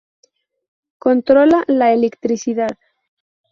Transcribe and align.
Controla 0.97 1.63
la 1.67 1.93
electricidad. 1.93 2.75